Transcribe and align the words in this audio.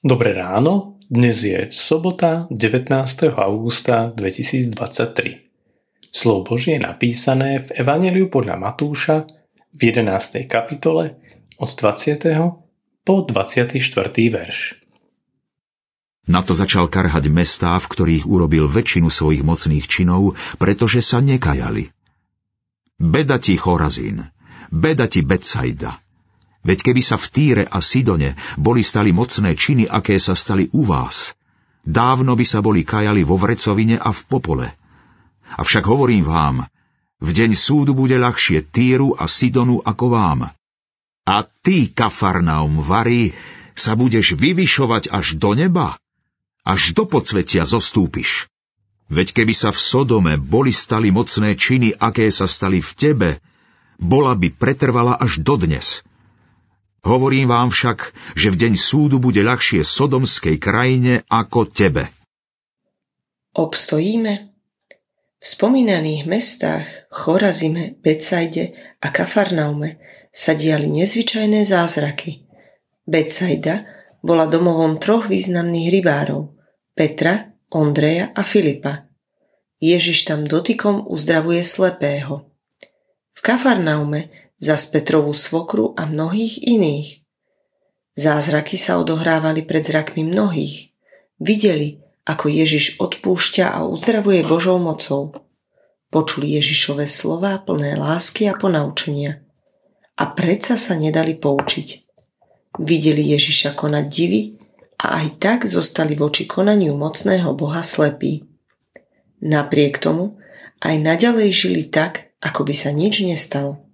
Dobré 0.00 0.32
ráno, 0.32 0.96
dnes 1.12 1.44
je 1.44 1.68
sobota 1.68 2.48
19. 2.48 2.88
augusta 3.36 4.08
2023. 4.16 4.72
Slovo 6.08 6.40
Božie 6.40 6.80
je 6.80 6.88
napísané 6.88 7.60
v 7.60 7.84
Evangeliu 7.84 8.32
podľa 8.32 8.56
Matúša 8.56 9.28
v 9.76 9.80
11. 9.92 10.48
kapitole 10.48 11.20
od 11.60 11.68
20. 11.68 12.16
po 13.04 13.14
24. 13.28 13.76
verš. 14.32 14.80
Na 16.32 16.40
to 16.48 16.56
začal 16.56 16.88
karhať 16.88 17.28
mestá, 17.28 17.76
v 17.76 17.84
ktorých 17.84 18.24
urobil 18.24 18.72
väčšinu 18.72 19.12
svojich 19.12 19.44
mocných 19.44 19.84
činov, 19.84 20.32
pretože 20.56 21.04
sa 21.04 21.20
nekajali. 21.20 21.92
Beda 22.96 23.36
ti 23.36 23.52
Chorazín, 23.60 24.24
beda 24.72 25.12
ti 25.12 25.20
Betsaida, 25.20 26.00
Veď 26.60 26.92
keby 26.92 27.00
sa 27.00 27.16
v 27.16 27.26
Týre 27.32 27.64
a 27.64 27.80
Sidone 27.80 28.36
boli 28.60 28.84
stali 28.84 29.16
mocné 29.16 29.56
činy, 29.56 29.88
aké 29.88 30.20
sa 30.20 30.36
stali 30.36 30.68
u 30.76 30.84
vás, 30.84 31.32
dávno 31.84 32.36
by 32.36 32.44
sa 32.44 32.60
boli 32.60 32.84
kajali 32.84 33.24
vo 33.24 33.40
vrecovine 33.40 33.96
a 33.96 34.12
v 34.12 34.20
popole. 34.28 34.66
Avšak 35.56 35.88
hovorím 35.88 36.28
vám, 36.28 36.56
v 37.20 37.30
deň 37.32 37.56
súdu 37.56 37.96
bude 37.96 38.16
ľahšie 38.16 38.64
Týru 38.68 39.16
a 39.16 39.24
Sidonu 39.24 39.80
ako 39.80 40.06
vám. 40.12 40.40
A 41.28 41.36
ty, 41.64 41.92
Kafarnaum, 41.92 42.80
Vary, 42.80 43.32
sa 43.76 43.96
budeš 43.96 44.36
vyvyšovať 44.36 45.12
až 45.12 45.36
do 45.36 45.56
neba? 45.56 45.96
Až 46.64 46.92
do 46.92 47.08
podsvetia 47.08 47.64
zostúpiš. 47.64 48.48
Veď 49.10 49.42
keby 49.42 49.54
sa 49.56 49.74
v 49.74 49.80
Sodome 49.80 50.34
boli 50.38 50.70
stali 50.70 51.10
mocné 51.10 51.58
činy, 51.58 51.96
aké 51.98 52.30
sa 52.30 52.46
stali 52.46 52.78
v 52.78 52.90
tebe, 52.94 53.30
bola 53.98 54.38
by 54.38 54.54
pretrvala 54.54 55.18
až 55.18 55.42
dodnes. 55.42 56.06
Hovorím 57.00 57.48
vám 57.48 57.72
však, 57.72 58.12
že 58.36 58.52
v 58.52 58.60
deň 58.66 58.72
súdu 58.76 59.16
bude 59.16 59.40
ľahšie 59.40 59.80
sodomskej 59.80 60.60
krajine 60.60 61.24
ako 61.32 61.72
tebe. 61.72 62.12
Obstojíme? 63.56 64.32
V 65.40 65.44
spomínaných 65.48 66.28
mestách 66.28 66.84
Chorazime, 67.08 67.96
Becajde 68.04 68.76
a 69.00 69.08
Kafarnaume 69.08 69.96
sa 70.28 70.52
diali 70.52 70.92
nezvyčajné 70.92 71.64
zázraky. 71.64 72.44
Becajda 73.08 73.88
bola 74.20 74.44
domovom 74.44 75.00
troch 75.00 75.32
významných 75.32 75.88
rybárov 75.96 76.52
Petra, 76.92 77.56
Ondreja 77.72 78.28
a 78.36 78.44
Filipa. 78.44 79.08
Ježiš 79.80 80.28
tam 80.28 80.44
dotykom 80.44 81.08
uzdravuje 81.08 81.64
slepého. 81.64 82.44
V 83.32 83.40
Kafarnaume 83.40 84.28
zas 84.60 84.86
Petrovú 84.92 85.32
svokru 85.32 85.96
a 85.96 86.04
mnohých 86.04 86.60
iných. 86.60 87.24
Zázraky 88.14 88.76
sa 88.76 89.00
odohrávali 89.00 89.64
pred 89.64 89.80
zrakmi 89.80 90.28
mnohých. 90.28 90.92
Videli, 91.40 92.04
ako 92.28 92.52
Ježiš 92.52 93.00
odpúšťa 93.00 93.72
a 93.72 93.88
uzdravuje 93.88 94.44
Božou 94.44 94.76
mocou. 94.76 95.32
Počuli 96.12 96.60
Ježišové 96.60 97.08
slova 97.08 97.56
plné 97.64 97.96
lásky 97.96 98.44
a 98.46 98.54
ponaučenia. 98.54 99.40
A 100.20 100.28
predsa 100.36 100.76
sa 100.76 101.00
nedali 101.00 101.40
poučiť. 101.40 101.88
Videli 102.84 103.32
Ježiša 103.32 103.72
konať 103.72 104.04
divy 104.12 104.60
a 105.00 105.24
aj 105.24 105.26
tak 105.40 105.58
zostali 105.64 106.12
voči 106.12 106.44
konaniu 106.44 106.92
mocného 106.92 107.56
Boha 107.56 107.80
slepí. 107.80 108.44
Napriek 109.40 109.96
tomu 109.96 110.36
aj 110.84 111.00
naďalej 111.00 111.48
žili 111.48 111.82
tak, 111.88 112.36
ako 112.44 112.68
by 112.68 112.74
sa 112.76 112.92
nič 112.92 113.24
nestalo. 113.24 113.89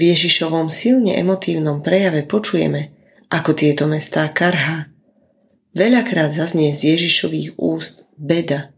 V 0.00 0.16
Ježišovom 0.16 0.72
silne 0.72 1.12
emotívnom 1.20 1.84
prejave 1.84 2.24
počujeme, 2.24 2.96
ako 3.28 3.52
tieto 3.52 3.84
mestá 3.84 4.24
karhá. 4.32 4.88
Veľakrát 5.76 6.32
zaznie 6.32 6.72
z 6.72 6.96
Ježišových 6.96 7.60
úst 7.60 8.08
beda. 8.16 8.72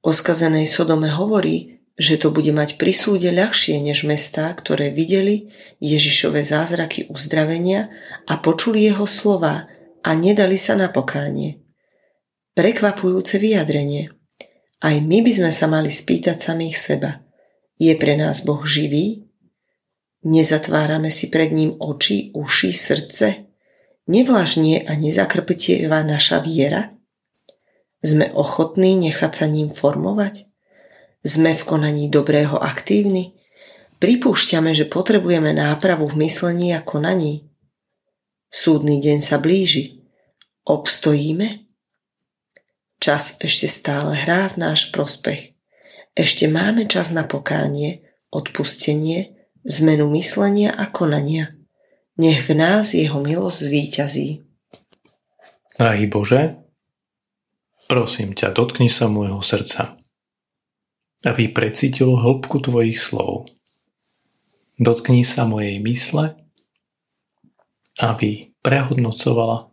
O 0.00 0.16
skazenej 0.16 0.64
Sodome 0.64 1.12
hovorí, 1.12 1.84
že 1.92 2.16
to 2.16 2.32
bude 2.32 2.48
mať 2.56 2.80
pri 2.80 2.88
súde 2.96 3.28
ľahšie 3.28 3.84
než 3.84 4.08
mestá, 4.08 4.48
ktoré 4.56 4.88
videli 4.88 5.52
Ježišové 5.84 6.40
zázraky 6.40 7.12
uzdravenia 7.12 7.92
a 8.24 8.40
počuli 8.40 8.88
jeho 8.88 9.04
slova 9.04 9.68
a 10.00 10.10
nedali 10.16 10.56
sa 10.56 10.72
na 10.72 10.88
pokánie. 10.88 11.60
Prekvapujúce 12.56 13.36
vyjadrenie. 13.36 14.08
Aj 14.80 14.96
my 14.96 15.20
by 15.20 15.32
sme 15.36 15.52
sa 15.52 15.68
mali 15.68 15.92
spýtať 15.92 16.40
samých 16.40 16.80
seba. 16.80 17.20
Je 17.76 17.92
pre 17.92 18.16
nás 18.16 18.40
Boh 18.40 18.64
živý? 18.64 19.28
Nezatvárame 20.20 21.08
si 21.08 21.32
pred 21.32 21.48
ním 21.48 21.80
oči, 21.80 22.28
uši, 22.36 22.76
srdce? 22.76 23.48
Nevlážnie 24.04 24.84
a 24.84 24.92
nezakrpetieva 24.92 26.04
naša 26.04 26.44
viera? 26.44 26.92
Sme 28.04 28.28
ochotní 28.32 29.00
nechať 29.00 29.32
sa 29.32 29.46
ním 29.48 29.72
formovať? 29.72 30.44
Sme 31.24 31.56
v 31.56 31.62
konaní 31.64 32.12
dobrého 32.12 32.56
aktívni? 32.60 33.36
Pripúšťame, 34.00 34.72
že 34.72 34.88
potrebujeme 34.88 35.52
nápravu 35.52 36.08
v 36.08 36.28
myslení 36.28 36.72
a 36.76 36.80
konaní? 36.80 37.48
Súdny 38.48 39.00
deň 39.00 39.18
sa 39.24 39.36
blíži. 39.40 40.04
Obstojíme? 40.64 41.64
Čas 43.00 43.40
ešte 43.40 43.68
stále 43.68 44.12
hrá 44.16 44.52
v 44.52 44.68
náš 44.68 44.92
prospech. 44.92 45.56
Ešte 46.12 46.44
máme 46.48 46.84
čas 46.84 47.12
na 47.16 47.24
pokánie, 47.24 48.04
odpustenie, 48.28 49.39
zmenu 49.64 50.08
myslenia 50.14 50.72
a 50.72 50.88
konania. 50.88 51.56
Nech 52.20 52.44
v 52.48 52.56
nás 52.56 52.92
jeho 52.92 53.20
milosť 53.20 53.58
zvíťazí. 53.68 54.28
Drahý 55.80 56.06
Bože, 56.12 56.60
prosím 57.88 58.36
ťa, 58.36 58.52
dotkni 58.52 58.92
sa 58.92 59.08
môjho 59.08 59.40
srdca, 59.40 59.96
aby 61.24 61.48
precítilo 61.48 62.20
hĺbku 62.20 62.60
Tvojich 62.60 63.00
slov. 63.00 63.48
Dotkni 64.80 65.24
sa 65.24 65.44
mojej 65.44 65.80
mysle, 65.80 66.36
aby 68.00 68.52
prehodnocovala. 68.64 69.68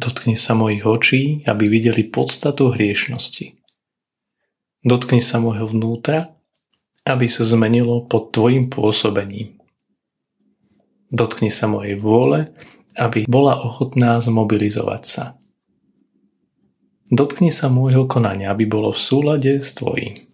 Dotkni 0.00 0.36
sa 0.38 0.56
mojich 0.56 0.84
očí, 0.86 1.22
aby 1.44 1.68
videli 1.68 2.06
podstatu 2.06 2.72
hriešnosti. 2.72 3.56
Dotkni 4.86 5.18
sa 5.18 5.42
môjho 5.42 5.66
vnútra, 5.66 6.37
aby 7.08 7.24
sa 7.24 7.42
zmenilo 7.48 8.04
pod 8.04 8.30
Tvojim 8.36 8.68
pôsobením. 8.68 9.56
Dotkni 11.08 11.48
sa 11.48 11.64
mojej 11.64 11.96
vôle, 11.96 12.52
aby 13.00 13.24
bola 13.24 13.56
ochotná 13.64 14.20
zmobilizovať 14.20 15.02
sa. 15.08 15.24
Dotkni 17.08 17.48
sa 17.48 17.72
môjho 17.72 18.04
konania, 18.04 18.52
aby 18.52 18.68
bolo 18.68 18.92
v 18.92 19.00
súlade 19.00 19.52
s 19.64 19.72
Tvojím. 19.72 20.28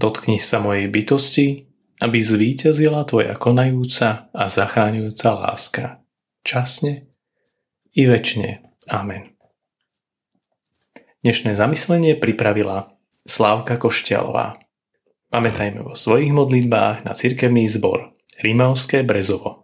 Dotkni 0.00 0.40
sa 0.40 0.64
mojej 0.64 0.88
bytosti, 0.88 1.68
aby 2.00 2.18
zvíťazila 2.22 3.04
Tvoja 3.04 3.36
konajúca 3.36 4.32
a 4.32 4.44
zachráňujúca 4.48 5.28
láska. 5.36 5.84
Časne 6.46 7.12
i 7.92 8.08
väčšine. 8.08 8.64
Amen. 8.88 9.36
Dnešné 11.20 11.58
zamyslenie 11.58 12.16
pripravila 12.16 12.94
Slávka 13.26 13.76
Košťalová. 13.76 14.67
Pamätajme 15.28 15.84
vo 15.84 15.92
svojich 15.92 16.32
modlitbách 16.32 17.04
na 17.04 17.12
cirkevný 17.12 17.68
zbor 17.68 18.16
Rímavské 18.40 19.04
Brezovo. 19.04 19.57